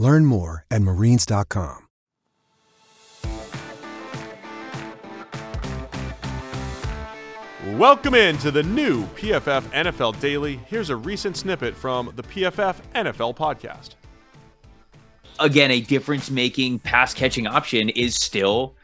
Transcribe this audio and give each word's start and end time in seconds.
Learn 0.00 0.24
more 0.24 0.64
at 0.70 0.80
marines.com. 0.80 1.86
Welcome 7.76 8.14
in 8.14 8.38
to 8.38 8.50
the 8.50 8.62
new 8.62 9.04
PFF 9.08 9.60
NFL 9.72 10.18
Daily. 10.18 10.58
Here's 10.66 10.88
a 10.88 10.96
recent 10.96 11.36
snippet 11.36 11.74
from 11.76 12.12
the 12.16 12.22
PFF 12.22 12.76
NFL 12.94 13.36
podcast. 13.36 13.90
Again, 15.38 15.70
a 15.70 15.82
difference 15.82 16.30
making 16.30 16.78
pass 16.78 17.12
catching 17.12 17.46
option 17.46 17.90
is 17.90 18.14
still 18.14 18.76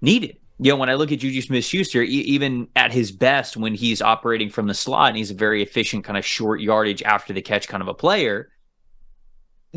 needed. 0.00 0.38
You 0.58 0.72
know, 0.72 0.76
when 0.76 0.90
I 0.90 0.94
look 0.94 1.12
at 1.12 1.20
Juju 1.20 1.40
Smith 1.40 1.64
Schuster, 1.64 2.02
e- 2.02 2.06
even 2.06 2.66
at 2.74 2.92
his 2.92 3.12
best, 3.12 3.56
when 3.56 3.74
he's 3.74 4.02
operating 4.02 4.50
from 4.50 4.66
the 4.66 4.74
slot 4.74 5.10
and 5.10 5.16
he's 5.16 5.30
a 5.30 5.34
very 5.34 5.62
efficient, 5.62 6.02
kind 6.02 6.18
of 6.18 6.26
short 6.26 6.60
yardage 6.60 7.04
after 7.04 7.32
the 7.32 7.42
catch 7.42 7.68
kind 7.68 7.80
of 7.80 7.86
a 7.86 7.94
player, 7.94 8.50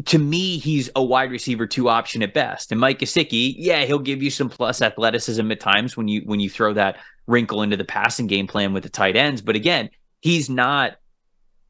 to 0.05 0.17
me, 0.17 0.57
he's 0.57 0.89
a 0.95 1.03
wide 1.03 1.31
receiver 1.31 1.67
two 1.67 1.89
option 1.89 2.23
at 2.23 2.33
best. 2.33 2.71
And 2.71 2.79
Mike 2.79 2.99
Gesicki, 2.99 3.53
yeah, 3.57 3.83
he'll 3.85 3.99
give 3.99 4.23
you 4.23 4.29
some 4.29 4.49
plus 4.49 4.81
athleticism 4.81 5.51
at 5.51 5.59
times 5.59 5.97
when 5.97 6.07
you 6.07 6.21
when 6.25 6.39
you 6.39 6.49
throw 6.49 6.73
that 6.73 6.97
wrinkle 7.27 7.61
into 7.61 7.77
the 7.77 7.85
passing 7.85 8.27
game 8.27 8.47
plan 8.47 8.73
with 8.73 8.83
the 8.83 8.89
tight 8.89 9.15
ends. 9.15 9.41
But 9.41 9.55
again, 9.55 9.89
he's 10.21 10.49
not 10.49 10.93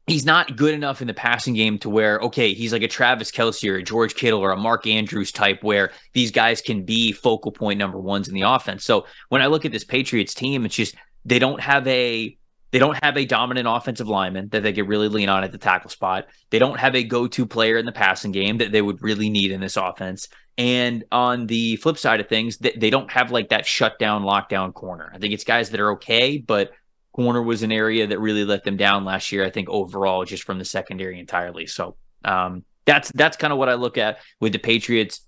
he's 0.06 0.24
not 0.24 0.56
good 0.56 0.74
enough 0.74 1.00
in 1.00 1.06
the 1.06 1.14
passing 1.14 1.54
game 1.54 1.78
to 1.78 1.90
where 1.90 2.20
okay, 2.20 2.54
he's 2.54 2.72
like 2.72 2.82
a 2.82 2.88
Travis 2.88 3.32
Kelce 3.32 3.68
or 3.68 3.76
a 3.76 3.82
George 3.82 4.14
Kittle 4.14 4.40
or 4.40 4.52
a 4.52 4.56
Mark 4.56 4.86
Andrews 4.86 5.32
type 5.32 5.62
where 5.62 5.90
these 6.12 6.30
guys 6.30 6.60
can 6.60 6.84
be 6.84 7.10
focal 7.12 7.50
point 7.50 7.78
number 7.78 7.98
ones 7.98 8.28
in 8.28 8.34
the 8.34 8.42
offense. 8.42 8.84
So 8.84 9.06
when 9.30 9.42
I 9.42 9.46
look 9.46 9.64
at 9.64 9.72
this 9.72 9.84
Patriots 9.84 10.34
team, 10.34 10.64
it's 10.64 10.76
just 10.76 10.94
they 11.24 11.40
don't 11.40 11.60
have 11.60 11.86
a 11.88 12.36
they 12.72 12.78
don't 12.78 12.98
have 13.04 13.16
a 13.16 13.24
dominant 13.24 13.68
offensive 13.68 14.08
lineman 14.08 14.48
that 14.48 14.62
they 14.62 14.72
could 14.72 14.88
really 14.88 15.08
lean 15.08 15.28
on 15.28 15.44
at 15.44 15.52
the 15.52 15.58
tackle 15.58 15.90
spot. 15.90 16.26
They 16.50 16.58
don't 16.58 16.80
have 16.80 16.96
a 16.96 17.04
go-to 17.04 17.46
player 17.46 17.76
in 17.76 17.86
the 17.86 17.92
passing 17.92 18.32
game 18.32 18.58
that 18.58 18.72
they 18.72 18.82
would 18.82 19.02
really 19.02 19.28
need 19.30 19.52
in 19.52 19.60
this 19.60 19.76
offense. 19.76 20.28
And 20.58 21.04
on 21.12 21.46
the 21.46 21.76
flip 21.76 21.98
side 21.98 22.20
of 22.20 22.28
things, 22.28 22.58
they 22.58 22.90
don't 22.90 23.10
have 23.10 23.30
like 23.30 23.50
that 23.50 23.66
shutdown, 23.66 24.22
lockdown 24.22 24.72
corner. 24.72 25.10
I 25.14 25.18
think 25.18 25.34
it's 25.34 25.44
guys 25.44 25.70
that 25.70 25.80
are 25.80 25.92
okay, 25.92 26.38
but 26.38 26.72
corner 27.12 27.42
was 27.42 27.62
an 27.62 27.72
area 27.72 28.06
that 28.06 28.20
really 28.20 28.44
let 28.44 28.64
them 28.64 28.76
down 28.76 29.04
last 29.04 29.32
year. 29.32 29.44
I 29.44 29.50
think 29.50 29.68
overall, 29.68 30.24
just 30.24 30.44
from 30.44 30.58
the 30.58 30.64
secondary 30.64 31.18
entirely. 31.18 31.66
So 31.66 31.96
um, 32.24 32.64
that's 32.86 33.12
that's 33.12 33.36
kind 33.36 33.52
of 33.52 33.58
what 33.58 33.68
I 33.68 33.74
look 33.74 33.98
at 33.98 34.18
with 34.40 34.52
the 34.52 34.58
Patriots 34.58 35.20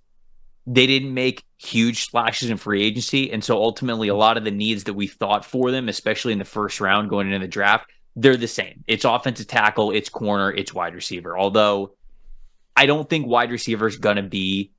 they 0.67 0.87
didn't 0.87 1.13
make 1.13 1.45
huge 1.59 2.05
splashes 2.05 2.51
in 2.51 2.57
free 2.57 2.83
agency. 2.83 3.31
And 3.31 3.45
so 3.45 3.57
ultimately, 3.57 4.09
a 4.09 4.15
lot 4.15 4.37
of 4.37 4.45
the 4.45 4.51
needs 4.51 4.85
that 4.85 4.95
we 4.95 5.07
thought 5.07 5.45
for 5.45 5.71
them, 5.71 5.89
especially 5.89 6.33
in 6.33 6.39
the 6.39 6.45
first 6.45 6.81
round 6.81 7.11
going 7.11 7.27
into 7.27 7.39
the 7.39 7.49
draft, 7.49 7.91
they're 8.17 8.37
the 8.37 8.49
same. 8.49 8.85
It's 8.87 9.05
offensive 9.05 9.47
tackle, 9.47 9.91
it's 9.91 10.09
corner, 10.09 10.51
it's 10.53 10.73
wide 10.73 10.95
receiver. 10.95 11.37
Although 11.37 11.95
I 12.77 12.87
don't 12.87 13.09
think 13.09 13.27
wide 13.27 13.51
receiver 13.51 13.87
is 13.87 13.97
going 13.97 14.17
to 14.17 14.23
be 14.23 14.73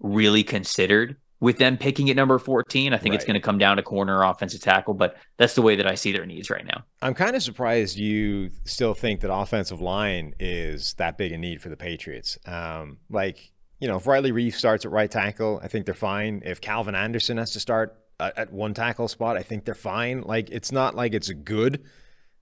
really 0.00 0.42
considered 0.42 1.16
with 1.40 1.58
them 1.58 1.76
picking 1.76 2.08
at 2.08 2.14
number 2.14 2.38
14. 2.38 2.92
I 2.92 2.98
think 2.98 3.12
right. 3.12 3.16
it's 3.16 3.24
going 3.24 3.34
to 3.34 3.40
come 3.40 3.58
down 3.58 3.76
to 3.76 3.82
corner 3.82 4.22
offensive 4.22 4.60
tackle, 4.60 4.94
but 4.94 5.16
that's 5.38 5.54
the 5.54 5.62
way 5.62 5.74
that 5.76 5.86
I 5.88 5.96
see 5.96 6.12
their 6.12 6.24
needs 6.24 6.50
right 6.50 6.64
now. 6.64 6.84
I'm 7.00 7.14
kind 7.14 7.34
of 7.34 7.42
surprised 7.42 7.98
you 7.98 8.50
still 8.64 8.94
think 8.94 9.20
that 9.20 9.32
offensive 9.32 9.80
line 9.80 10.34
is 10.38 10.94
that 10.98 11.18
big 11.18 11.32
a 11.32 11.38
need 11.38 11.60
for 11.60 11.68
the 11.68 11.76
Patriots. 11.76 12.38
Um, 12.46 12.98
like, 13.10 13.52
you 13.82 13.88
know, 13.88 13.96
if 13.96 14.06
Riley 14.06 14.30
Reiff 14.30 14.54
starts 14.54 14.84
at 14.84 14.92
right 14.92 15.10
tackle, 15.10 15.58
I 15.60 15.66
think 15.66 15.86
they're 15.86 15.94
fine. 15.94 16.40
If 16.44 16.60
Calvin 16.60 16.94
Anderson 16.94 17.36
has 17.38 17.50
to 17.54 17.58
start 17.60 17.98
at 18.20 18.52
one 18.52 18.74
tackle 18.74 19.08
spot, 19.08 19.36
I 19.36 19.42
think 19.42 19.64
they're 19.64 19.74
fine. 19.74 20.22
Like 20.22 20.50
it's 20.50 20.70
not 20.70 20.94
like 20.94 21.14
it's 21.14 21.30
a 21.30 21.34
good 21.34 21.82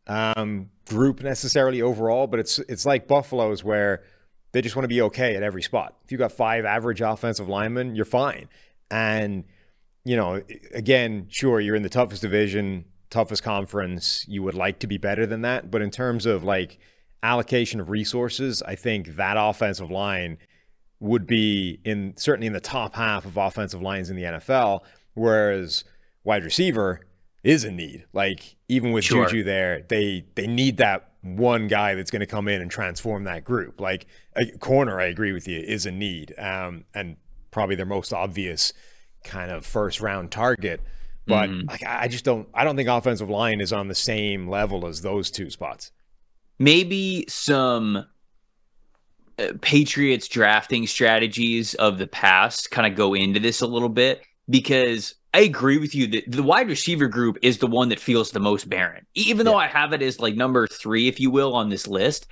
um, 0.06 0.68
group 0.86 1.22
necessarily 1.22 1.80
overall, 1.80 2.26
but 2.26 2.40
it's 2.40 2.58
it's 2.58 2.84
like 2.84 3.08
Buffalo's 3.08 3.64
where 3.64 4.02
they 4.52 4.60
just 4.60 4.76
want 4.76 4.84
to 4.84 4.88
be 4.88 5.00
okay 5.00 5.34
at 5.34 5.42
every 5.42 5.62
spot. 5.62 5.96
If 6.04 6.12
you've 6.12 6.18
got 6.18 6.30
five 6.30 6.66
average 6.66 7.00
offensive 7.00 7.48
linemen, 7.48 7.94
you're 7.94 8.04
fine. 8.04 8.50
And 8.90 9.44
you 10.04 10.16
know, 10.16 10.42
again, 10.74 11.24
sure, 11.30 11.58
you're 11.58 11.74
in 11.74 11.82
the 11.82 11.88
toughest 11.88 12.20
division, 12.20 12.84
toughest 13.08 13.42
conference. 13.42 14.26
You 14.28 14.42
would 14.42 14.54
like 14.54 14.78
to 14.80 14.86
be 14.86 14.98
better 14.98 15.24
than 15.24 15.40
that, 15.40 15.70
but 15.70 15.80
in 15.80 15.90
terms 15.90 16.26
of 16.26 16.44
like 16.44 16.78
allocation 17.22 17.80
of 17.80 17.88
resources, 17.88 18.62
I 18.62 18.74
think 18.74 19.16
that 19.16 19.36
offensive 19.38 19.90
line 19.90 20.36
would 21.00 21.26
be 21.26 21.80
in 21.84 22.14
certainly 22.16 22.46
in 22.46 22.52
the 22.52 22.60
top 22.60 22.94
half 22.94 23.24
of 23.24 23.36
offensive 23.36 23.82
lines 23.82 24.10
in 24.10 24.16
the 24.16 24.22
NFL, 24.22 24.80
whereas 25.14 25.84
wide 26.24 26.44
receiver 26.44 27.00
is 27.42 27.64
a 27.64 27.70
need. 27.70 28.04
Like 28.12 28.56
even 28.68 28.92
with 28.92 29.04
sure. 29.04 29.26
Juju 29.26 29.42
there, 29.42 29.82
they 29.88 30.24
they 30.34 30.46
need 30.46 30.76
that 30.76 31.10
one 31.22 31.68
guy 31.68 31.94
that's 31.94 32.10
going 32.10 32.20
to 32.20 32.26
come 32.26 32.48
in 32.48 32.62
and 32.62 32.70
transform 32.70 33.24
that 33.24 33.44
group. 33.44 33.80
Like 33.80 34.06
a 34.36 34.46
corner, 34.58 35.00
I 35.00 35.06
agree 35.06 35.32
with 35.32 35.48
you, 35.48 35.58
is 35.58 35.86
a 35.86 35.90
need, 35.90 36.34
um, 36.38 36.84
and 36.94 37.16
probably 37.50 37.76
their 37.76 37.86
most 37.86 38.12
obvious 38.12 38.72
kind 39.24 39.50
of 39.50 39.66
first 39.66 40.00
round 40.00 40.30
target. 40.30 40.80
But 41.26 41.50
mm-hmm. 41.50 41.68
like 41.68 41.82
I 41.86 42.08
just 42.08 42.24
don't 42.24 42.48
I 42.54 42.64
don't 42.64 42.76
think 42.76 42.88
offensive 42.88 43.30
line 43.30 43.60
is 43.60 43.72
on 43.72 43.88
the 43.88 43.94
same 43.94 44.48
level 44.48 44.86
as 44.86 45.02
those 45.02 45.30
two 45.30 45.50
spots. 45.50 45.92
Maybe 46.58 47.24
some 47.28 48.06
Patriots 49.60 50.28
drafting 50.28 50.86
strategies 50.86 51.74
of 51.74 51.98
the 51.98 52.06
past 52.06 52.70
kind 52.70 52.90
of 52.90 52.96
go 52.96 53.14
into 53.14 53.40
this 53.40 53.60
a 53.60 53.66
little 53.66 53.88
bit 53.88 54.22
because 54.48 55.14
I 55.32 55.40
agree 55.40 55.78
with 55.78 55.94
you 55.94 56.06
that 56.08 56.24
the 56.30 56.42
wide 56.42 56.68
receiver 56.68 57.06
group 57.06 57.38
is 57.42 57.58
the 57.58 57.66
one 57.66 57.88
that 57.90 58.00
feels 58.00 58.30
the 58.30 58.40
most 58.40 58.68
barren. 58.68 59.06
Even 59.14 59.46
though 59.46 59.56
I 59.56 59.68
have 59.68 59.92
it 59.92 60.02
as 60.02 60.20
like 60.20 60.34
number 60.34 60.66
three, 60.66 61.08
if 61.08 61.20
you 61.20 61.30
will, 61.30 61.54
on 61.54 61.68
this 61.68 61.86
list. 61.86 62.26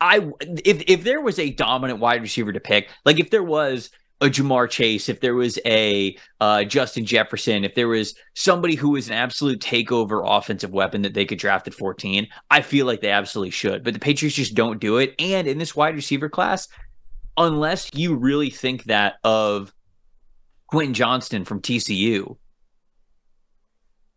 I 0.00 0.30
if 0.64 0.82
if 0.86 1.04
there 1.04 1.20
was 1.20 1.38
a 1.38 1.50
dominant 1.50 2.00
wide 2.00 2.22
receiver 2.22 2.52
to 2.52 2.60
pick, 2.60 2.88
like 3.04 3.20
if 3.20 3.28
there 3.28 3.42
was 3.42 3.90
a 4.20 4.26
Ja'Marr 4.26 4.68
Chase, 4.68 5.08
if 5.08 5.20
there 5.20 5.34
was 5.34 5.58
a 5.64 6.16
uh, 6.40 6.64
Justin 6.64 7.06
Jefferson, 7.06 7.64
if 7.64 7.74
there 7.74 7.88
was 7.88 8.14
somebody 8.34 8.74
who 8.74 8.90
was 8.90 9.08
an 9.08 9.14
absolute 9.14 9.60
takeover 9.60 10.22
offensive 10.26 10.72
weapon 10.72 11.02
that 11.02 11.14
they 11.14 11.24
could 11.24 11.38
draft 11.38 11.66
at 11.66 11.74
14, 11.74 12.28
I 12.50 12.60
feel 12.60 12.86
like 12.86 13.00
they 13.00 13.10
absolutely 13.10 13.50
should. 13.50 13.82
But 13.82 13.94
the 13.94 14.00
Patriots 14.00 14.36
just 14.36 14.54
don't 14.54 14.80
do 14.80 14.98
it. 14.98 15.14
And 15.18 15.46
in 15.46 15.58
this 15.58 15.74
wide 15.74 15.94
receiver 15.94 16.28
class, 16.28 16.68
unless 17.36 17.90
you 17.94 18.14
really 18.14 18.50
think 18.50 18.84
that 18.84 19.14
of 19.24 19.72
Quentin 20.66 20.94
Johnston 20.94 21.46
from 21.46 21.62
TCU, 21.62 22.36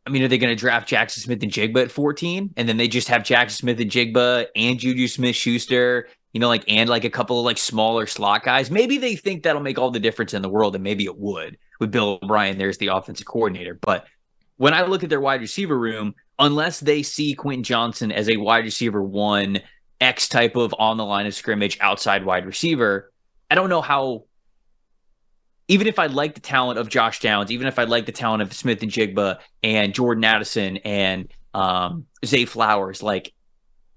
I 0.05 0.09
mean, 0.09 0.23
are 0.23 0.27
they 0.27 0.37
going 0.37 0.51
to 0.53 0.59
draft 0.59 0.89
Jackson 0.89 1.23
Smith-Njigba 1.23 1.83
at 1.83 1.91
14? 1.91 2.53
And 2.57 2.67
then 2.67 2.75
they 2.75 2.89
just 2.89 3.07
have 3.07 3.23
Jackson 3.23 3.55
Smith-Njigba 3.55 4.47
and 4.53 4.77
Juju 4.77 5.07
Smith 5.07 5.35
Schuster 5.37 6.09
you 6.33 6.39
know, 6.39 6.47
like 6.47 6.65
and 6.67 6.89
like 6.89 7.03
a 7.03 7.09
couple 7.09 7.39
of 7.39 7.45
like 7.45 7.59
smaller 7.59 8.07
slot 8.07 8.43
guys. 8.43 8.71
Maybe 8.71 8.97
they 8.97 9.15
think 9.15 9.43
that'll 9.43 9.61
make 9.61 9.77
all 9.77 9.91
the 9.91 9.99
difference 9.99 10.33
in 10.33 10.41
the 10.41 10.49
world, 10.49 10.75
and 10.75 10.83
maybe 10.83 11.05
it 11.05 11.17
would 11.17 11.57
with 11.79 11.91
Bill 11.91 12.19
O'Brien. 12.21 12.57
There's 12.57 12.79
the 12.79 12.87
offensive 12.87 13.27
coordinator. 13.27 13.77
But 13.79 14.07
when 14.57 14.73
I 14.73 14.81
look 14.83 15.03
at 15.03 15.09
their 15.09 15.21
wide 15.21 15.41
receiver 15.41 15.77
room, 15.77 16.15
unless 16.39 16.79
they 16.79 17.03
see 17.03 17.35
Quentin 17.35 17.63
Johnston 17.63 18.11
as 18.11 18.29
a 18.29 18.37
wide 18.37 18.65
receiver 18.65 19.01
one 19.01 19.61
X 20.01 20.27
type 20.27 20.55
of 20.55 20.73
on 20.77 20.97
the 20.97 21.05
line 21.05 21.27
of 21.27 21.35
scrimmage 21.35 21.77
outside 21.79 22.25
wide 22.25 22.45
receiver, 22.45 23.11
I 23.49 23.55
don't 23.55 23.69
know 23.69 23.81
how. 23.81 24.25
Even 25.69 25.87
if 25.87 25.97
I 25.97 26.07
like 26.07 26.33
the 26.35 26.41
talent 26.41 26.77
of 26.77 26.89
Josh 26.89 27.21
Downs, 27.21 27.49
even 27.49 27.67
if 27.67 27.79
I 27.79 27.85
like 27.85 28.05
the 28.05 28.11
talent 28.11 28.41
of 28.41 28.51
Smith-Njigba 28.51 29.39
and 29.63 29.93
Jordan 29.93 30.25
Addison 30.25 30.75
and 30.77 31.31
um, 31.53 32.05
Zay 32.25 32.43
Flowers, 32.43 33.01
like 33.01 33.33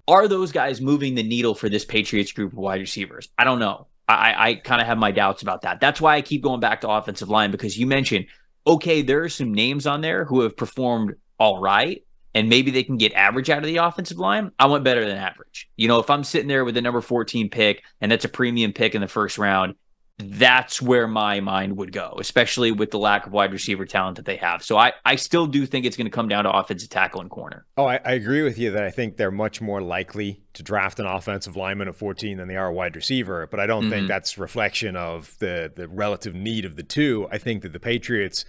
are 0.07 0.27
those 0.27 0.51
guys 0.51 0.81
moving 0.81 1.15
the 1.15 1.23
needle 1.23 1.55
for 1.55 1.69
this 1.69 1.85
Patriots 1.85 2.31
group 2.31 2.53
of 2.53 2.57
wide 2.57 2.81
receivers? 2.81 3.29
I 3.37 3.43
don't 3.43 3.59
know. 3.59 3.87
I, 4.07 4.49
I 4.49 4.55
kind 4.55 4.81
of 4.81 4.87
have 4.87 4.97
my 4.97 5.11
doubts 5.11 5.41
about 5.41 5.63
that. 5.63 5.81
That's 5.81 5.99
why 5.99 6.15
I 6.15 6.21
keep 6.21 6.41
going 6.41 6.61
back 6.61 6.81
to 6.81 6.89
offensive 6.89 7.29
line 7.29 7.51
because 7.51 7.77
you 7.77 7.85
mentioned, 7.87 8.27
okay, 8.65 9.01
there 9.01 9.23
are 9.23 9.29
some 9.29 9.53
names 9.53 9.85
on 9.85 10.01
there 10.01 10.23
who 10.23 10.41
have 10.41 10.55
performed 10.55 11.15
all 11.37 11.59
right, 11.59 12.03
and 12.33 12.49
maybe 12.49 12.71
they 12.71 12.83
can 12.83 12.97
get 12.97 13.13
average 13.13 13.49
out 13.49 13.59
of 13.59 13.65
the 13.65 13.77
offensive 13.77 14.17
line. 14.17 14.51
I 14.57 14.67
want 14.67 14.83
better 14.83 15.05
than 15.05 15.17
average. 15.17 15.69
You 15.75 15.87
know, 15.87 15.99
if 15.99 16.09
I'm 16.09 16.23
sitting 16.23 16.47
there 16.47 16.63
with 16.63 16.75
the 16.75 16.81
number 16.81 17.01
14 17.01 17.49
pick 17.49 17.83
and 17.99 18.11
that's 18.11 18.25
a 18.25 18.29
premium 18.29 18.73
pick 18.73 18.95
in 18.95 19.01
the 19.01 19.07
first 19.07 19.37
round, 19.37 19.75
that's 20.19 20.81
where 20.81 21.07
my 21.07 21.39
mind 21.41 21.77
would 21.77 21.91
go, 21.91 22.15
especially 22.19 22.71
with 22.71 22.89
the 22.89 22.97
lack 22.97 23.27
of 23.27 23.33
wide 23.33 23.51
receiver 23.51 23.85
talent 23.85 24.15
that 24.15 24.25
they 24.25 24.37
have. 24.37 24.63
So 24.63 24.75
I, 24.75 24.93
I 25.05 25.15
still 25.15 25.45
do 25.45 25.65
think 25.67 25.85
it's 25.85 25.95
going 25.95 26.07
to 26.07 26.11
come 26.11 26.27
down 26.27 26.45
to 26.45 26.51
offensive 26.51 26.89
tackle 26.89 27.21
and 27.21 27.29
corner. 27.29 27.67
Oh, 27.77 27.85
I, 27.85 27.99
I, 28.03 28.13
agree 28.13 28.41
with 28.41 28.57
you 28.57 28.71
that 28.71 28.83
I 28.83 28.89
think 28.89 29.17
they're 29.17 29.29
much 29.29 29.61
more 29.61 29.79
likely 29.79 30.41
to 30.53 30.63
draft 30.63 30.99
an 30.99 31.05
offensive 31.05 31.55
lineman 31.55 31.87
at 31.87 31.95
14 31.95 32.37
than 32.37 32.47
they 32.47 32.55
are 32.55 32.67
a 32.67 32.73
wide 32.73 32.95
receiver. 32.95 33.45
But 33.45 33.59
I 33.59 33.67
don't 33.67 33.83
mm-hmm. 33.83 33.91
think 33.91 34.07
that's 34.07 34.39
reflection 34.39 34.95
of 34.95 35.37
the 35.37 35.71
the 35.75 35.87
relative 35.87 36.33
need 36.33 36.65
of 36.65 36.77
the 36.77 36.83
two. 36.83 37.27
I 37.31 37.37
think 37.37 37.61
that 37.61 37.73
the 37.73 37.79
Patriots, 37.79 38.43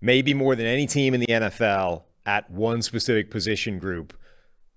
maybe 0.00 0.34
more 0.34 0.54
than 0.54 0.66
any 0.66 0.86
team 0.86 1.14
in 1.14 1.20
the 1.20 1.26
NFL 1.26 2.04
at 2.26 2.48
one 2.48 2.80
specific 2.80 3.28
position 3.28 3.80
group, 3.80 4.16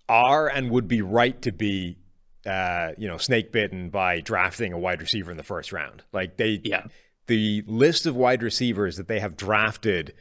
are 0.10 0.48
and 0.48 0.72
would 0.72 0.88
be 0.88 1.04
right 1.04 1.40
to 1.44 1.52
be 1.52 1.98
uh, 2.46 2.92
you 2.98 3.08
know, 3.08 3.18
snake 3.18 3.52
bitten 3.52 3.90
by 3.90 4.20
drafting 4.20 4.74
a 4.74 4.80
wide 4.80 5.02
receiver 5.02 5.32
in 5.32 5.38
the 5.38 5.44
first 5.44 5.72
round. 5.72 6.04
Like 6.12 6.38
they, 6.38 6.62
yeah, 6.64 6.86
the 7.28 7.64
list 7.68 8.06
of 8.06 8.16
wide 8.16 8.44
receivers 8.44 8.98
that 8.98 9.08
they 9.08 9.20
have 9.20 9.38
drafted 9.38 10.14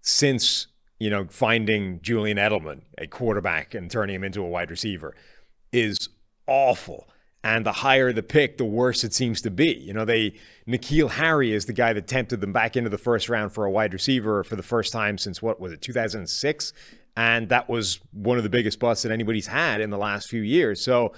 since 0.00 0.66
you 0.98 1.10
know 1.10 1.26
finding 1.30 2.00
Julian 2.02 2.36
Edelman, 2.38 2.82
a 2.96 3.06
quarterback, 3.06 3.74
and 3.74 3.90
turning 3.90 4.16
him 4.16 4.24
into 4.24 4.42
a 4.42 4.48
wide 4.48 4.70
receiver, 4.70 5.14
is 5.72 6.08
awful. 6.46 7.08
And 7.44 7.64
the 7.64 7.72
higher 7.72 8.12
the 8.12 8.24
pick, 8.24 8.58
the 8.58 8.64
worse 8.64 9.04
it 9.04 9.14
seems 9.14 9.40
to 9.42 9.50
be. 9.50 9.72
You 9.72 9.94
know, 9.94 10.04
they 10.04 10.34
N'Keal 10.66 11.10
Harry 11.10 11.52
is 11.52 11.66
the 11.66 11.72
guy 11.72 11.92
that 11.92 12.08
tempted 12.08 12.40
them 12.40 12.52
back 12.52 12.76
into 12.76 12.90
the 12.90 12.98
first 12.98 13.28
round 13.28 13.52
for 13.52 13.64
a 13.64 13.70
wide 13.70 13.92
receiver 13.92 14.42
for 14.42 14.56
the 14.56 14.62
first 14.62 14.92
time 14.92 15.16
since 15.16 15.40
what 15.40 15.60
was 15.60 15.72
it, 15.72 15.80
2006? 15.80 16.72
And 17.16 17.48
that 17.48 17.68
was 17.68 18.00
one 18.12 18.36
of 18.36 18.42
the 18.42 18.50
biggest 18.50 18.80
busts 18.80 19.04
that 19.04 19.12
anybody's 19.12 19.46
had 19.46 19.80
in 19.80 19.90
the 19.90 19.98
last 19.98 20.28
few 20.28 20.42
years. 20.42 20.80
So 20.80 21.14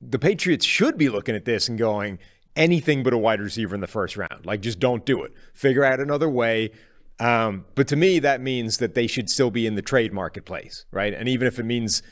the 0.00 0.18
Patriots 0.18 0.64
should 0.64 0.98
be 0.98 1.08
looking 1.08 1.34
at 1.34 1.44
this 1.44 1.68
and 1.68 1.78
going, 1.78 2.18
anything 2.54 3.02
but 3.02 3.12
a 3.12 3.18
wide 3.18 3.40
receiver 3.40 3.74
in 3.74 3.80
the 3.80 3.86
first 3.86 4.16
round. 4.16 4.44
Like, 4.44 4.60
just 4.60 4.78
don't 4.78 5.04
do 5.04 5.22
it. 5.22 5.32
Figure 5.54 5.84
out 5.84 6.00
another 6.00 6.28
way. 6.28 6.70
Um, 7.18 7.64
but 7.74 7.88
to 7.88 7.96
me, 7.96 8.18
that 8.18 8.40
means 8.40 8.78
that 8.78 8.94
they 8.94 9.06
should 9.06 9.30
still 9.30 9.50
be 9.50 9.66
in 9.66 9.74
the 9.74 9.82
trade 9.82 10.12
marketplace, 10.12 10.84
right? 10.90 11.14
And 11.14 11.28
even 11.28 11.46
if 11.46 11.58
it 11.58 11.64
means 11.64 12.02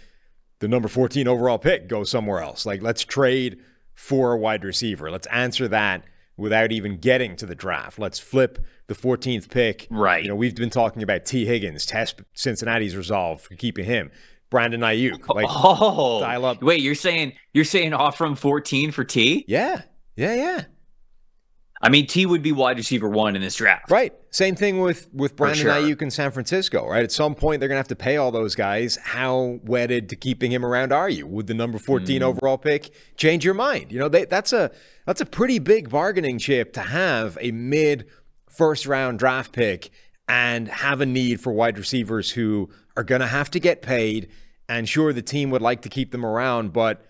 the 0.61 0.69
number 0.69 0.89
14 0.89 1.29
overall 1.29 1.59
pick 1.59 1.89
goes 1.89 2.11
somewhere 2.11 2.41
else, 2.41 2.65
like, 2.65 2.83
let's 2.83 3.05
trade 3.05 3.59
for 3.95 4.33
a 4.33 4.39
wide 4.39 4.65
receiver. 4.65 5.11
Let's 5.11 5.27
answer 5.29 5.69
that 5.69 6.05
without 6.37 6.73
even 6.73 6.99
getting 6.99 7.37
to 7.37 7.47
the 7.47 7.55
draft. 7.55 7.99
Let's 7.99 8.19
flip 8.19 8.65
the 8.87 8.95
14th 8.95 9.51
pick. 9.51 9.87
Right. 9.91 10.23
You 10.23 10.29
know, 10.29 10.35
we've 10.35 10.55
been 10.55 10.71
talking 10.71 11.03
about 11.03 11.25
Tee 11.25 11.47
Higgins, 11.47 11.87
test 11.87 12.23
Cincinnati's 12.35 12.97
resolve 12.97 13.43
for 13.43 13.55
keeping 13.55 13.85
him. 13.85 14.11
Brandon 14.55 14.83
Aiyuk. 14.83 15.21
Like, 15.35 15.47
oh, 15.49 16.21
dial 16.21 16.45
up. 16.45 16.63
Wait, 16.63 16.81
you're 16.81 16.95
saying 16.95 17.33
you're 17.55 17.65
saying 17.65 17.93
off 17.93 18.17
from 18.17 18.37
14 18.37 18.93
for 18.93 19.03
Tee? 19.03 19.45
Yeah, 19.49 19.83
yeah, 20.15 20.35
yeah. 20.35 20.65
I 21.83 21.89
mean, 21.89 22.07
Tee 22.07 22.25
would 22.25 22.43
be 22.43 22.53
wide 22.53 22.77
receiver 22.77 23.09
one 23.09 23.35
in 23.35 23.43
this 23.43 23.57
draft. 23.57 23.91
Right. 23.91 24.13
Same 24.31 24.55
thing 24.55 24.81
with 24.81 25.13
with 25.13 25.35
Brandon 25.35 25.63
sure. 25.63 25.73
Aiyuk 25.73 26.03
in 26.03 26.11
San 26.13 26.31
Francisco. 26.31 26.89
Right. 26.89 27.03
At 27.03 27.11
some 27.11 27.35
point, 27.35 27.59
they're 27.59 27.69
going 27.69 27.77
to 27.77 27.81
have 27.81 27.89
to 27.89 27.97
pay 27.97 28.17
all 28.17 28.31
those 28.31 28.55
guys. 28.55 28.97
How 29.03 29.59
wedded 29.65 30.09
to 30.11 30.17
keeping 30.17 30.53
him 30.53 30.65
around 30.65 30.93
are 30.93 31.09
you? 31.09 31.27
Would 31.27 31.49
the 31.49 31.55
number 31.55 31.79
14 31.79 32.21
mm. 32.21 32.25
overall 32.25 32.57
pick 32.57 32.95
change 33.17 33.45
your 33.45 33.55
mind? 33.55 33.91
You 33.91 33.99
know, 33.99 34.09
they, 34.09 34.25
that's 34.25 34.53
a 34.53 34.71
that's 35.05 35.21
a 35.21 35.27
pretty 35.27 35.59
big 35.59 35.91
bargaining 35.91 36.39
chip 36.39 36.75
to 36.75 36.81
have 36.81 37.37
a 37.41 37.51
mid 37.51 38.07
first 38.49 38.87
round 38.87 39.19
draft 39.19 39.53
pick 39.53 39.91
and 40.29 40.69
have 40.69 41.01
a 41.01 41.07
need 41.07 41.41
for 41.41 41.53
wide 41.53 41.77
receivers 41.77 42.31
who 42.31 42.71
are 42.97 43.05
going 43.05 43.21
to 43.21 43.27
have 43.27 43.51
to 43.51 43.59
get 43.59 43.83
paid 43.83 44.31
and 44.69 44.89
sure, 44.89 45.13
the 45.13 45.23
team 45.23 45.51
would 45.51 45.63
like 45.63 45.83
to 45.83 45.89
keep 45.89 46.11
them 46.11 46.25
around, 46.25 46.73
but 46.73 47.05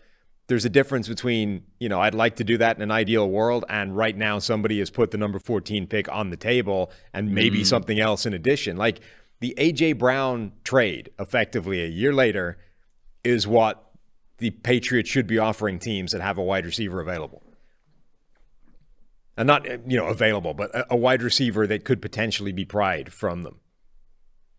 there's 0.47 0.65
a 0.65 0.71
difference 0.71 1.09
between, 1.09 1.65
you 1.79 1.89
know, 1.89 2.01
I'd 2.01 2.15
like 2.15 2.37
to 2.37 2.45
do 2.45 2.59
that 2.59 2.77
in 2.77 2.83
an 2.83 2.91
ideal 2.91 3.29
world, 3.29 3.65
and 3.69 3.97
right 3.97 4.17
now 4.17 4.39
somebody 4.39 4.79
has 4.81 4.91
put 4.91 5.11
the 5.11 5.19
number 5.19 5.39
14 5.39 5.87
pick 5.87 6.11
on 6.13 6.31
the 6.31 6.37
table 6.37 6.91
and 7.13 7.33
maybe 7.33 7.61
mm. 7.61 7.67
something 7.67 7.99
else 7.99 8.27
in 8.27 8.35
addition. 8.35 8.77
Like 8.77 9.01
the 9.41 9.55
A.J. 9.57 9.95
Brown 9.95 10.53
trade, 10.65 11.11
effectively 11.19 11.83
a 11.83 11.89
year 11.89 12.13
later, 12.13 12.59
is 13.23 13.47
what 13.47 13.93
the 14.39 14.51
Patriots 14.51 15.09
should 15.09 15.27
be 15.27 15.39
offering 15.39 15.79
teams 15.79 16.13
that 16.13 16.21
have 16.21 16.37
a 16.39 16.43
wide 16.43 16.67
receiver 16.67 17.01
available. 17.01 17.43
And 19.37 19.47
not, 19.47 19.67
you 19.67 19.97
know, 19.97 20.07
available, 20.07 20.55
but 20.55 20.73
a, 20.75 20.95
a 20.95 20.97
wide 20.97 21.23
receiver 21.23 21.67
that 21.67 21.85
could 21.85 22.01
potentially 22.01 22.53
be 22.53 22.65
pried 22.65 23.13
from 23.13 23.43
them. 23.43 23.61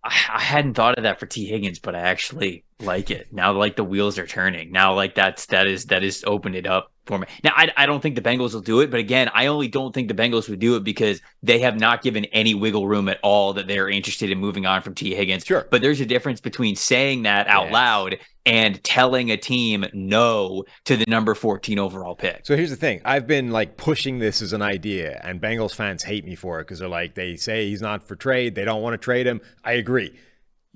I, 0.04 0.10
I 0.34 0.42
hadn't 0.42 0.74
thought 0.74 0.98
of 0.98 1.04
that 1.04 1.20
for 1.20 1.28
Tee 1.28 1.46
Higgins, 1.46 1.80
but 1.80 1.96
I 1.96 2.00
actually 2.00 2.65
like 2.80 3.12
it 3.12 3.32
now. 3.32 3.54
Like 3.54 3.76
the 3.76 3.84
wheels 3.84 4.20
are 4.20 4.28
turning 4.28 4.72
now. 4.72 4.94
Like 4.94 5.16
that's 5.16 5.46
that 5.48 5.68
is 5.68 5.86
that 5.86 6.04
is 6.04 6.24
opened 6.28 6.56
it 6.56 6.68
up 6.68 6.92
for 7.06 7.20
me. 7.20 7.28
Now 7.44 7.52
I, 7.56 7.72
I 7.78 7.86
don't 7.86 8.02
think 8.02 8.16
the 8.16 8.22
Bengals 8.22 8.54
will 8.54 8.62
do 8.62 8.82
it, 8.82 8.92
but 8.92 9.00
again, 9.00 9.30
I 9.34 9.48
only 9.48 9.68
don't 9.68 9.94
think 9.94 10.08
the 10.08 10.14
Bengals 10.14 10.50
would 10.50 10.60
do 10.60 10.76
it 10.76 10.84
because 10.84 11.22
they 11.42 11.60
have 11.60 11.80
not 11.80 12.02
given 12.02 12.26
any 12.26 12.54
wiggle 12.54 12.88
room 12.88 13.08
at 13.08 13.20
all 13.24 13.54
that 13.54 13.68
they're 13.68 13.90
interested 13.90 14.30
in 14.30 14.40
moving 14.40 14.66
on 14.66 14.82
from 14.82 14.94
Tee 14.94 15.16
Higgins. 15.16 15.46
Sure, 15.46 15.68
but 15.72 15.82
there's 15.82 16.02
a 16.02 16.06
difference 16.06 16.42
between 16.42 16.76
saying 16.76 17.24
that 17.24 17.48
out 17.48 17.66
yes. 17.66 17.74
loud 17.74 18.18
and 18.46 18.84
telling 18.84 19.32
a 19.32 19.38
team 19.38 19.86
no 19.94 20.66
to 20.84 20.98
the 20.98 21.06
number 21.08 21.34
14 21.34 21.80
overall 21.80 22.16
pick. 22.16 22.46
So 22.46 22.56
here's 22.56 22.70
the 22.70 22.76
thing. 22.76 23.02
I've 23.06 23.26
been 23.26 23.52
like 23.52 23.78
pushing 23.78 24.20
this 24.20 24.42
as 24.42 24.54
an 24.54 24.62
idea 24.62 25.20
and 25.24 25.42
Bengals 25.42 25.74
fans 25.74 26.04
hate 26.04 26.26
me 26.26 26.36
for 26.36 26.60
it 26.60 26.66
because 26.66 26.80
they're 26.80 26.88
like 26.88 27.16
they 27.16 27.38
say 27.38 27.70
he's 27.70 27.82
not 27.82 28.04
for 28.04 28.16
trade. 28.16 28.54
They 28.54 28.66
don't 28.66 28.84
want 28.84 28.94
to 28.94 28.98
trade 29.00 29.26
him. 29.26 29.42
I 29.64 29.74
agree. 29.74 30.14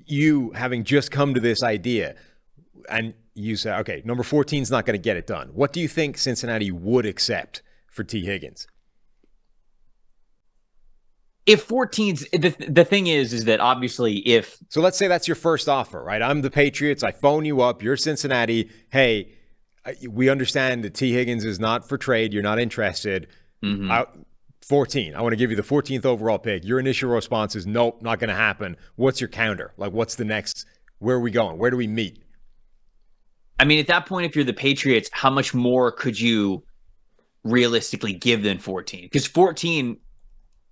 You 0.05 0.51
having 0.51 0.83
just 0.83 1.11
come 1.11 1.33
to 1.33 1.39
this 1.39 1.63
idea 1.63 2.15
and 2.89 3.13
you 3.35 3.55
say, 3.55 3.73
okay, 3.77 4.01
number 4.05 4.23
14 4.23 4.61
is 4.61 4.71
not 4.71 4.85
going 4.85 4.97
to 4.97 5.01
get 5.01 5.17
it 5.17 5.27
done. 5.27 5.49
What 5.53 5.73
do 5.73 5.79
you 5.79 5.87
think 5.87 6.17
Cincinnati 6.17 6.71
would 6.71 7.05
accept 7.05 7.61
for 7.87 8.03
Tee 8.03 8.25
Higgins? 8.25 8.67
if 11.49 11.67
14's 11.67 12.29
the, 12.29 12.49
the 12.69 12.85
thing 12.85 13.07
is 13.07 13.33
is 13.33 13.45
that 13.45 13.59
obviously 13.59 14.17
if 14.17 14.57
so 14.69 14.81
let's 14.81 14.97
say 14.97 15.07
that's 15.07 15.27
your 15.27 15.35
first 15.35 15.67
offer 15.67 16.03
right 16.03 16.21
i'm 16.21 16.41
the 16.43 16.51
patriots 16.51 17.01
i 17.01 17.11
phone 17.11 17.43
you 17.43 17.61
up 17.61 17.81
you're 17.81 17.97
cincinnati 17.97 18.69
hey 18.91 19.31
we 20.07 20.29
understand 20.29 20.83
that 20.83 20.93
Tee 20.93 21.13
Higgins 21.13 21.43
is 21.43 21.59
not 21.59 21.87
for 21.87 21.97
trade 21.97 22.33
you're 22.33 22.43
not 22.43 22.59
interested 22.59 23.27
mm-hmm. 23.63 23.89
I, 23.89 24.05
14 24.67 25.15
i 25.15 25.21
want 25.21 25.31
to 25.31 25.37
give 25.37 25.49
you 25.49 25.55
the 25.55 25.63
14th 25.63 26.05
overall 26.05 26.37
pick. 26.37 26.63
Your 26.63 26.79
initial 26.79 27.09
response 27.09 27.55
is 27.55 27.65
nope 27.65 28.01
not 28.01 28.19
going 28.19 28.29
to 28.29 28.35
happen. 28.35 28.77
What's 28.95 29.21
your 29.21 29.29
counter? 29.29 29.73
Like 29.77 29.93
what's 29.93 30.15
the 30.15 30.25
next 30.25 30.65
where 30.99 31.15
are 31.15 31.21
we 31.21 31.31
going? 31.31 31.57
Where 31.57 31.71
do 31.71 31.77
we 31.77 31.87
meet? 31.87 32.23
I 33.59 33.65
mean 33.65 33.79
at 33.79 33.87
that 33.87 34.05
point 34.05 34.25
if 34.25 34.35
you're 34.35 34.45
the 34.45 34.53
patriots 34.53 35.09
how 35.11 35.29
much 35.29 35.53
more 35.53 35.91
could 35.91 36.19
you 36.19 36.63
realistically 37.43 38.13
give 38.13 38.43
than 38.43 38.59
14 38.59 39.03
because 39.03 39.25
14 39.25 39.97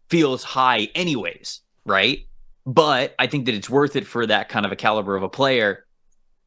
feels 0.09 0.43
high 0.43 0.89
anyways, 0.95 1.61
right? 1.85 2.19
But 2.65 3.15
I 3.17 3.27
think 3.27 3.45
that 3.45 3.55
it's 3.55 3.69
worth 3.69 3.95
it 3.95 4.05
for 4.05 4.25
that 4.25 4.49
kind 4.49 4.65
of 4.65 4.71
a 4.71 4.75
caliber 4.75 5.15
of 5.15 5.23
a 5.23 5.29
player. 5.29 5.85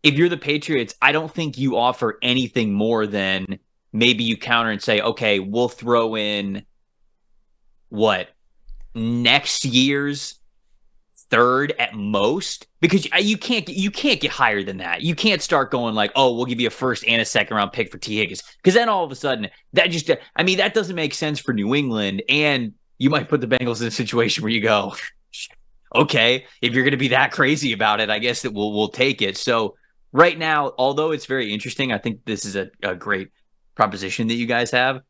If 0.02 0.14
you're 0.14 0.28
the 0.28 0.36
Patriots, 0.36 0.94
I 1.00 1.12
don't 1.12 1.32
think 1.32 1.58
you 1.58 1.76
offer 1.76 2.18
anything 2.22 2.72
more 2.72 3.06
than 3.06 3.58
maybe 3.92 4.24
you 4.24 4.36
counter 4.36 4.70
and 4.70 4.82
say, 4.82 5.00
okay, 5.00 5.40
we'll 5.40 5.68
throw 5.68 6.16
in 6.16 6.64
what 7.90 8.28
next 8.94 9.64
year's 9.64 10.40
third 11.30 11.72
at 11.78 11.94
most 11.94 12.66
because 12.80 13.06
you 13.20 13.38
can't 13.38 13.68
you 13.68 13.90
can't 13.90 14.20
get 14.20 14.30
higher 14.30 14.62
than 14.62 14.78
that. 14.78 15.02
You 15.02 15.14
can't 15.14 15.40
start 15.40 15.70
going 15.70 15.94
like, 15.94 16.10
oh, 16.16 16.34
we'll 16.34 16.46
give 16.46 16.60
you 16.60 16.66
a 16.66 16.70
first 16.70 17.04
and 17.06 17.22
a 17.22 17.24
second 17.24 17.56
round 17.56 17.72
pick 17.72 17.90
for 17.90 17.98
Tee 17.98 18.16
Higgins." 18.16 18.42
because 18.56 18.74
then 18.74 18.88
all 18.88 19.04
of 19.04 19.12
a 19.12 19.14
sudden 19.14 19.48
that 19.74 19.90
just 19.90 20.10
I 20.34 20.42
mean 20.42 20.58
that 20.58 20.74
doesn't 20.74 20.96
make 20.96 21.14
sense 21.14 21.38
for 21.38 21.52
New 21.52 21.74
England 21.74 22.22
and 22.28 22.74
you 22.98 23.10
might 23.10 23.28
put 23.28 23.40
the 23.40 23.46
Bengals 23.46 23.80
in 23.80 23.86
a 23.86 23.90
situation 23.90 24.42
where 24.42 24.52
you 24.52 24.60
go, 24.60 24.94
okay, 25.94 26.46
if 26.60 26.74
you're 26.74 26.84
going 26.84 26.92
to 26.92 26.98
be 26.98 27.08
that 27.08 27.32
crazy 27.32 27.72
about 27.72 28.00
it, 28.00 28.10
I 28.10 28.18
guess 28.18 28.42
that 28.42 28.52
we'll 28.52 28.72
we'll 28.72 28.88
take 28.88 29.22
it. 29.22 29.36
So 29.36 29.76
right 30.12 30.38
now, 30.38 30.72
although 30.78 31.12
it's 31.12 31.26
very 31.26 31.52
interesting, 31.52 31.92
I 31.92 31.98
think 31.98 32.24
this 32.24 32.44
is 32.44 32.56
a, 32.56 32.70
a 32.82 32.94
great 32.94 33.30
proposition 33.74 34.28
that 34.28 34.34
you 34.34 34.46
guys 34.46 34.70
have. 34.72 35.00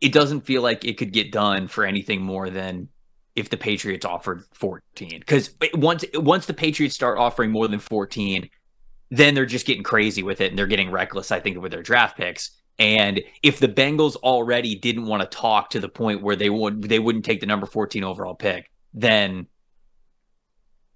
It 0.00 0.12
doesn't 0.12 0.42
feel 0.42 0.62
like 0.62 0.84
it 0.84 0.96
could 0.96 1.12
get 1.12 1.32
done 1.32 1.68
for 1.68 1.84
anything 1.84 2.22
more 2.22 2.50
than 2.50 2.88
if 3.34 3.50
the 3.50 3.56
Patriots 3.56 4.04
offered 4.04 4.44
14. 4.54 5.20
Because 5.20 5.54
once 5.74 6.04
once 6.14 6.46
the 6.46 6.54
Patriots 6.54 6.94
start 6.94 7.18
offering 7.18 7.50
more 7.50 7.68
than 7.68 7.78
14, 7.78 8.48
then 9.10 9.34
they're 9.34 9.46
just 9.46 9.66
getting 9.66 9.82
crazy 9.82 10.22
with 10.22 10.40
it 10.40 10.50
and 10.50 10.58
they're 10.58 10.66
getting 10.66 10.90
reckless, 10.90 11.32
I 11.32 11.40
think, 11.40 11.60
with 11.60 11.72
their 11.72 11.82
draft 11.82 12.16
picks. 12.16 12.50
And 12.78 13.22
if 13.42 13.58
the 13.58 13.68
Bengals 13.68 14.16
already 14.16 14.76
didn't 14.76 15.06
want 15.06 15.22
to 15.22 15.36
talk 15.36 15.70
to 15.70 15.80
the 15.80 15.88
point 15.88 16.22
where 16.22 16.36
they 16.36 16.50
would 16.50 16.82
they 16.82 16.98
wouldn't 16.98 17.24
take 17.24 17.40
the 17.40 17.46
number 17.46 17.66
14 17.66 18.04
overall 18.04 18.34
pick, 18.34 18.70
then 18.94 19.46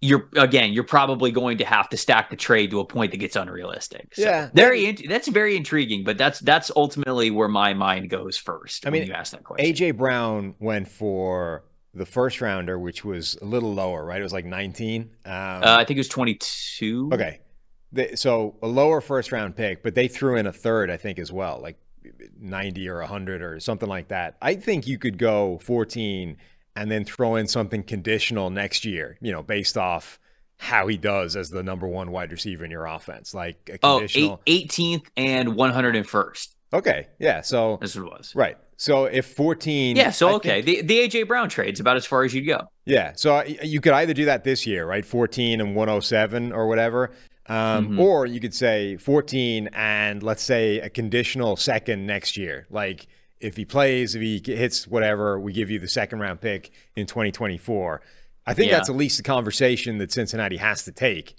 you're 0.02 0.28
again, 0.36 0.72
you're 0.72 0.84
probably 0.84 1.30
going 1.30 1.58
to 1.58 1.64
have 1.64 1.88
to 1.90 1.96
stack 1.96 2.28
the 2.28 2.36
trade 2.36 2.70
to 2.72 2.80
a 2.80 2.84
point 2.84 3.12
that 3.12 3.18
gets 3.18 3.36
unrealistic. 3.36 4.14
So 4.14 4.22
Yeah. 4.22 4.50
very 4.52 4.84
int- 4.86 5.08
that's 5.08 5.28
very 5.28 5.56
intriguing, 5.56 6.02
but 6.04 6.18
that's 6.18 6.40
that's 6.40 6.70
ultimately 6.76 7.30
where 7.30 7.48
my 7.48 7.72
mind 7.72 8.10
goes 8.10 8.36
first. 8.36 8.84
I 8.84 8.90
when 8.90 9.00
mean, 9.00 9.08
you 9.08 9.14
asked 9.14 9.32
that 9.32 9.44
question. 9.44 9.64
AJ 9.64 9.92
Brown 9.96 10.54
went 10.58 10.88
for 10.88 11.64
the 11.94 12.04
first 12.04 12.40
rounder, 12.40 12.78
which 12.78 13.04
was 13.04 13.36
a 13.40 13.44
little 13.44 13.72
lower, 13.72 14.04
right? 14.04 14.18
It 14.20 14.24
was 14.24 14.32
like 14.32 14.44
19. 14.46 15.02
Um, 15.24 15.32
uh, 15.32 15.60
I 15.78 15.84
think 15.84 15.98
it 15.98 16.00
was 16.00 16.08
22. 16.08 17.10
okay. 17.12 17.40
They, 17.92 18.14
so 18.14 18.56
a 18.62 18.66
lower 18.66 19.00
first 19.02 19.30
round 19.32 19.54
pick, 19.56 19.82
but 19.82 19.94
they 19.94 20.08
threw 20.08 20.36
in 20.36 20.46
a 20.46 20.52
third, 20.52 20.90
I 20.90 20.96
think, 20.96 21.18
as 21.18 21.30
well, 21.30 21.60
like 21.62 21.76
90 22.40 22.88
or 22.88 22.98
100 23.00 23.42
or 23.42 23.60
something 23.60 23.88
like 23.88 24.08
that. 24.08 24.36
I 24.40 24.54
think 24.54 24.86
you 24.86 24.98
could 24.98 25.18
go 25.18 25.58
14 25.62 26.36
and 26.76 26.90
then 26.90 27.04
throw 27.04 27.36
in 27.36 27.46
something 27.46 27.82
conditional 27.82 28.50
next 28.50 28.84
year, 28.84 29.18
you 29.20 29.32
know, 29.32 29.42
based 29.42 29.76
off 29.76 30.18
how 30.58 30.86
he 30.86 30.96
does 30.96 31.34
as 31.36 31.50
the 31.50 31.62
number 31.62 31.86
one 31.88 32.12
wide 32.12 32.30
receiver 32.30 32.64
in 32.64 32.70
your 32.70 32.86
offense. 32.86 33.34
Like 33.34 33.68
a 33.72 33.78
Oh, 33.82 33.96
conditional. 33.98 34.40
eight, 34.46 34.70
18th 34.70 35.06
and 35.16 35.56
101st. 35.56 36.54
Okay. 36.72 37.08
Yeah. 37.18 37.40
So, 37.42 37.74
it 37.82 37.94
was. 37.96 38.32
right. 38.34 38.56
So 38.78 39.04
if 39.04 39.26
14. 39.26 39.96
Yeah, 39.96 40.10
so 40.10 40.28
I 40.28 40.32
okay. 40.34 40.62
think- 40.62 40.88
the 40.88 41.04
the 41.04 41.08
AJ 41.08 41.28
Brown 41.28 41.48
trade's 41.48 41.78
about 41.78 41.96
as 41.96 42.04
far 42.06 42.24
as 42.24 42.34
you'd 42.34 42.46
go. 42.46 42.62
Yeah. 42.84 43.12
So 43.14 43.42
you 43.44 43.80
could 43.80 43.92
either 43.92 44.12
do 44.14 44.24
that 44.24 44.42
this 44.42 44.66
year, 44.66 44.84
right? 44.86 45.04
14 45.04 45.60
and 45.60 45.76
107 45.76 46.52
or 46.52 46.66
whatever. 46.66 47.10
Um, 47.46 47.90
Mhm. 47.90 47.98
Or 48.00 48.24
you 48.26 48.40
could 48.40 48.54
say 48.54 48.96
14 48.96 49.68
and 49.72 50.22
let's 50.22 50.42
say 50.42 50.78
a 50.80 50.88
conditional 50.88 51.56
second 51.56 52.06
next 52.06 52.36
year. 52.36 52.66
Like 52.70 53.06
if 53.42 53.56
he 53.56 53.64
plays, 53.64 54.14
if 54.14 54.22
he 54.22 54.40
hits 54.44 54.86
whatever, 54.86 55.38
we 55.38 55.52
give 55.52 55.70
you 55.70 55.78
the 55.78 55.88
second 55.88 56.20
round 56.20 56.40
pick 56.40 56.70
in 56.96 57.06
2024. 57.06 58.00
I 58.46 58.54
think 58.54 58.70
Yeah. 58.70 58.78
that's 58.78 58.88
at 58.88 58.96
least 58.96 59.16
the 59.18 59.22
conversation 59.22 59.98
that 59.98 60.10
Cincinnati 60.12 60.56
has 60.56 60.84
to 60.84 60.92
take. 60.92 61.34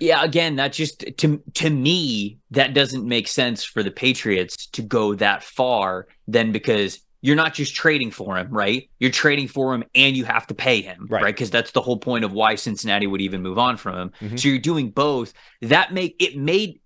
Yeah, 0.00 0.22
again, 0.22 0.56
that 0.56 0.72
just 0.72 1.00
to 1.18 1.42
to 1.54 1.70
me 1.70 2.38
that 2.52 2.72
doesn't 2.72 3.06
make 3.06 3.26
sense 3.26 3.64
for 3.64 3.82
the 3.82 3.90
Patriots 3.90 4.66
to 4.68 4.82
go 4.82 5.14
that 5.14 5.42
far. 5.42 6.06
Then 6.28 6.52
because 6.52 7.00
you're 7.20 7.34
not 7.34 7.52
just 7.52 7.74
trading 7.74 8.12
for 8.12 8.36
him, 8.36 8.48
right? 8.48 8.88
You're 9.00 9.10
trading 9.10 9.48
for 9.48 9.74
him 9.74 9.82
and 9.96 10.16
you 10.16 10.24
have 10.24 10.46
to 10.46 10.54
pay 10.54 10.80
him, 10.82 11.08
Right. 11.10 11.24
right? 11.24 11.34
Because 11.34 11.50
that's 11.50 11.72
the 11.72 11.80
whole 11.80 11.96
point 11.98 12.24
of 12.24 12.30
why 12.32 12.54
Cincinnati 12.54 13.08
would 13.08 13.20
even 13.20 13.42
move 13.42 13.58
on 13.58 13.76
from 13.76 13.96
him. 13.98 14.12
Mhm. 14.20 14.38
So 14.38 14.48
you're 14.48 14.58
doing 14.60 14.90
both. 14.90 15.32
That 15.62 15.92
make 15.92 16.14
it 16.20 16.36
made 16.36 16.78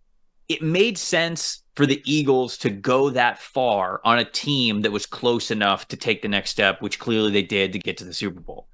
it 0.53 0.63
made 0.63 0.99
sense 0.99 1.63
for 1.75 1.87
the 1.87 2.03
Eagles 2.05 2.59
to 2.59 2.71
go 2.71 3.11
that 3.11 3.39
far 3.39 4.01
on 4.05 4.19
a 4.19 4.25
team 4.25 4.83
that 4.83 4.93
was 4.93 5.07
close 5.07 5.51
enough 5.51 5.89
to 5.89 5.97
take 5.97 6.23
the 6.23 6.29
next 6.29 6.51
step, 6.51 6.83
which 6.83 6.99
clearly 6.99 7.31
they 7.31 7.43
did 7.43 7.73
to 7.73 7.79
get 7.79 7.97
to 7.99 8.05
the 8.05 8.13
Super 8.13 8.41
Bowl. 8.41 8.69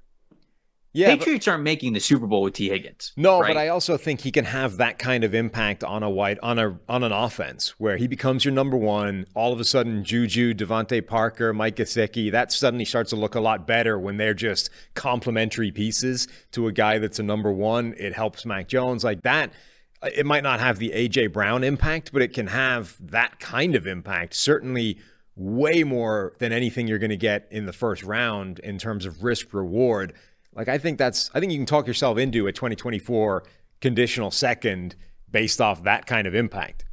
Yeah. 0.91 1.11
but- 1.11 1.19
Patriots 1.19 1.47
aren't 1.47 1.63
making 1.63 1.93
the 1.93 1.99
Super 1.99 2.25
Bowl 2.25 2.41
with 2.41 2.55
Tee 2.55 2.67
Higgins. 2.69 3.13
No, 3.15 3.39
right? 3.39 3.49
but 3.49 3.57
I 3.57 3.67
also 3.67 3.95
think 3.95 4.21
he 4.21 4.31
can 4.31 4.45
have 4.45 4.77
that 4.77 4.97
kind 4.97 5.23
of 5.23 5.35
impact 5.35 5.83
on 5.83 6.01
a 6.01 6.09
wide 6.09 6.39
on 6.41 6.57
a 6.57 6.79
on 6.89 7.03
an 7.03 7.11
offense 7.11 7.75
where 7.77 7.95
he 7.95 8.07
becomes 8.07 8.43
your 8.43 8.53
number 8.53 8.75
one. 8.75 9.25
All 9.35 9.53
of 9.53 9.59
a 9.59 9.65
sudden, 9.65 10.03
Juju, 10.03 10.55
DeVante 10.55 11.05
Parker, 11.05 11.53
Mike 11.53 11.75
Gesicki, 11.75 12.31
that 12.31 12.51
suddenly 12.51 12.85
starts 12.85 13.11
to 13.11 13.15
look 13.15 13.35
a 13.35 13.39
lot 13.39 13.67
better 13.67 13.99
when 13.99 14.17
they're 14.17 14.33
just 14.33 14.71
complementary 14.95 15.71
pieces 15.71 16.27
to 16.53 16.67
a 16.67 16.71
guy 16.71 16.97
that's 16.97 17.19
a 17.19 17.23
number 17.23 17.51
one. 17.51 17.93
It 17.97 18.13
helps 18.13 18.45
Mac 18.45 18.67
Jones 18.67 19.03
like 19.03 19.21
that. 19.21 19.53
It 20.03 20.25
might 20.25 20.43
not 20.43 20.59
have 20.59 20.79
the 20.79 20.91
AJ 20.91 21.33
Brown 21.33 21.63
impact, 21.63 22.13
but 22.13 22.21
it 22.21 22.33
can 22.33 22.47
have 22.47 22.95
that 23.01 23.39
kind 23.39 23.75
of 23.75 23.85
impact. 23.85 24.33
Certainly, 24.33 24.97
way 25.39 25.85
more 25.85 26.33
than 26.39 26.51
anything 26.51 26.85
you're 26.85 26.99
going 26.99 27.09
to 27.09 27.17
get 27.17 27.47
in 27.49 27.65
the 27.65 27.73
first 27.73 28.03
round 28.03 28.59
in 28.59 28.77
terms 28.77 29.05
of 29.05 29.23
risk 29.23 29.53
reward. 29.53 30.13
Like 30.53 30.67
I 30.67 30.77
think 30.77 30.97
that's 30.97 31.31
I 31.33 31.39
think 31.39 31.51
you 31.51 31.57
can 31.57 31.65
talk 31.65 31.87
yourself 31.87 32.17
into 32.17 32.47
a 32.47 32.51
2024 32.51 33.43
conditional 33.79 34.31
second 34.31 34.95
based 35.31 35.61
off 35.61 35.83
that 35.83 36.05
kind 36.05 36.27
of 36.27 36.35
impact. 36.35 36.85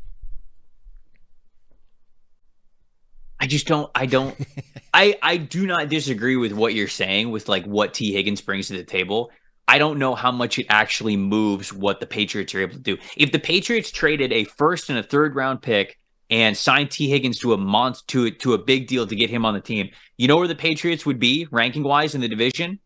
I 3.40 3.48
just 3.48 3.66
don't 3.66 3.90
I 3.94 4.06
don't 4.06 4.36
I 4.94 5.18
I 5.22 5.36
do 5.36 5.66
not 5.66 5.88
disagree 5.88 6.36
with 6.36 6.52
what 6.52 6.72
you're 6.72 6.86
saying 6.86 7.32
with 7.32 7.48
like 7.48 7.64
what 7.64 7.94
Tee 7.94 8.12
Higgins 8.12 8.40
brings 8.40 8.68
to 8.68 8.74
the 8.74 8.84
table. 8.84 9.32
I 9.68 9.78
don't 9.78 9.98
know 9.98 10.14
how 10.14 10.30
much 10.30 10.58
it 10.58 10.66
actually 10.68 11.16
moves 11.16 11.72
what 11.72 12.00
the 12.00 12.06
Patriots 12.06 12.54
are 12.54 12.60
able 12.60 12.74
to 12.74 12.80
do. 12.80 12.98
If 13.16 13.32
the 13.32 13.38
Patriots 13.38 13.90
traded 13.90 14.32
a 14.32 14.44
first 14.44 14.90
and 14.90 14.98
a 14.98 15.02
third 15.02 15.34
round 15.34 15.60
pick 15.60 15.98
and 16.30 16.56
signed 16.56 16.90
Tee 16.90 17.08
Higgins 17.08 17.38
to 17.40 17.52
a 17.52 17.56
month 17.56 18.06
to 18.08 18.30
to 18.30 18.54
a 18.54 18.58
big 18.58 18.86
deal 18.86 19.06
to 19.06 19.16
get 19.16 19.30
him 19.30 19.44
on 19.44 19.54
the 19.54 19.60
team, 19.60 19.90
you 20.16 20.28
know 20.28 20.36
where 20.36 20.48
the 20.48 20.54
Patriots 20.54 21.04
would 21.04 21.18
be 21.18 21.48
ranking 21.50 21.82
wise 21.82 22.14
in 22.14 22.20
the 22.20 22.28
division? 22.28 22.78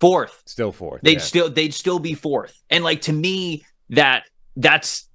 Fourth. 0.00 0.42
Still 0.46 0.72
fourth. 0.72 1.02
They'd 1.02 1.14
yeah. 1.14 1.18
still 1.18 1.50
they'd 1.50 1.74
still 1.74 1.98
be 1.98 2.14
fourth. 2.14 2.60
And 2.70 2.82
like 2.84 3.02
to 3.02 3.12
me, 3.12 3.64
that 3.90 4.24
that's 4.56 5.08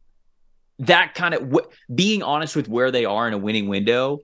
that 0.79 1.15
kind 1.15 1.33
of 1.33 1.41
w- 1.41 1.69
being 1.93 2.23
honest 2.23 2.55
with 2.55 2.69
where 2.69 2.91
they 2.91 3.05
are 3.05 3.27
in 3.27 3.33
a 3.33 3.37
winning 3.37 3.67
window 3.67 4.19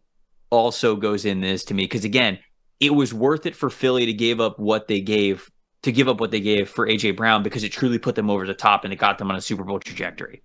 also 0.49 0.95
goes 0.95 1.25
in 1.25 1.41
this 1.41 1.65
to 1.65 1.73
me 1.73 1.83
because 1.83 2.05
again, 2.05 2.39
it 2.79 2.93
was 2.93 3.13
worth 3.13 3.45
it 3.45 3.55
for 3.55 3.69
Philly 3.69 4.05
to 4.05 4.13
give 4.13 4.39
up 4.39 4.59
what 4.59 4.87
they 4.87 5.01
gave 5.01 5.49
to 5.85 5.91
give 5.91 6.07
up 6.07 6.19
what 6.19 6.31
they 6.31 6.39
gave 6.41 6.69
for 6.69 6.85
AJ 6.87 7.15
Brown 7.15 7.41
because 7.41 7.63
it 7.63 7.69
truly 7.71 7.97
put 7.97 8.15
them 8.15 8.29
over 8.29 8.45
the 8.45 8.53
top 8.53 8.83
and 8.83 8.91
it 8.93 8.97
got 8.97 9.17
them 9.17 9.29
on 9.31 9.37
a 9.37 9.41
Super 9.41 9.63
Bowl 9.63 9.79
trajectory. 9.79 10.41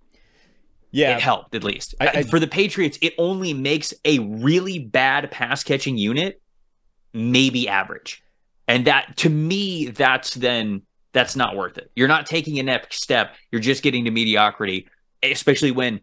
yeah. 0.91 1.15
It 1.15 1.21
helped 1.21 1.53
at 1.55 1.63
least. 1.63 1.95
I- 2.01 2.07
I- 2.07 2.23
for 2.23 2.39
the 2.39 2.47
Patriots, 2.47 2.97
it 3.01 3.13
only 3.17 3.53
makes 3.53 3.93
a 4.05 4.19
really 4.19 4.79
bad 4.79 5.29
pass 5.31 5.63
catching 5.63 5.97
unit 5.97 6.41
maybe 7.13 7.67
average. 7.67 8.23
And 8.67 8.85
that 8.87 9.17
to 9.17 9.29
me, 9.29 9.87
that's 9.87 10.33
then 10.35 10.83
that's 11.13 11.35
not 11.35 11.57
worth 11.57 11.77
it. 11.77 11.91
You're 11.95 12.07
not 12.07 12.25
taking 12.25 12.57
an 12.59 12.67
next 12.67 13.01
step. 13.03 13.35
You're 13.51 13.59
just 13.61 13.83
getting 13.83 14.05
to 14.05 14.11
mediocrity, 14.11 14.87
especially 15.23 15.71
when 15.71 15.99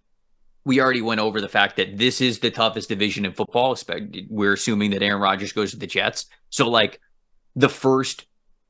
we 0.67 0.81
already 0.83 1.01
went 1.01 1.21
over 1.21 1.41
the 1.41 1.49
fact 1.49 1.77
that 1.77 1.97
this 1.97 2.21
is 2.21 2.41
the 2.41 2.51
toughest 2.51 2.91
division 2.91 3.25
in 3.25 3.33
football. 3.33 3.75
We're 4.29 4.53
assuming 4.53 4.91
that 4.91 5.03
Aaron 5.03 5.23
Rodgers 5.23 5.53
goes 5.53 5.71
to 5.71 5.79
the 5.79 5.87
Jets. 5.87 6.27
So 6.51 6.69
like 6.69 7.01
the 7.57 7.71
first 7.71 8.27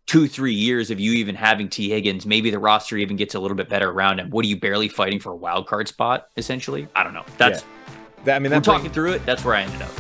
two, 0.09 0.27
three 0.27 0.55
years 0.55 0.91
of 0.91 0.99
you 0.99 1.13
even 1.13 1.35
having 1.35 1.69
Tee 1.69 1.91
Higgins, 1.91 2.27
maybe 2.27 2.51
the 2.51 2.59
roster 2.59 2.97
even 2.97 3.17
gets 3.17 3.35
a 3.35 3.39
little 3.39 3.57
bit 3.57 3.69
better 3.69 3.91
around 3.91 4.19
him. 4.19 4.31
What 4.31 4.45
are 4.45 4.49
you 4.49 4.59
barely 4.59 4.89
fighting 4.89 5.21
for 5.21 5.31
a 5.33 5.37
wild 5.37 5.67
card 5.67 5.87
spot, 5.87 6.29
essentially? 6.37 6.89
I 6.97 7.05
don't 7.05 7.15
know. 7.15 7.25
That's 7.37 7.63
That- 8.25 8.37
I 8.37 8.39
mean, 8.41 8.51
we're 8.51 8.57
that 8.57 8.65
brings, 8.65 8.79
talking 8.79 8.91
through 8.91 9.13
it. 9.13 9.27
That's 9.27 9.45
where 9.45 9.55
I 9.55 9.63
ended 9.63 9.83
up. 9.83 9.91